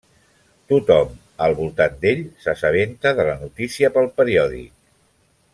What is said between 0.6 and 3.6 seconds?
Tothom al voltant d'ell s'assabenta de la